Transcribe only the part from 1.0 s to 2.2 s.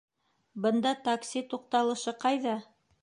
такси туҡталышы